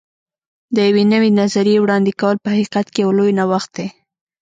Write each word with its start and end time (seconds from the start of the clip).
د 0.75 0.77
یوې 0.87 1.03
نوې 1.13 1.29
نظریې 1.39 1.81
وړاندې 1.81 2.11
کول 2.21 2.35
په 2.43 2.49
حقیقت 2.53 2.87
کې 2.93 2.99
یو 3.05 3.11
لوی 3.17 3.31
نوښت 3.39 3.69
دی. 3.77 3.87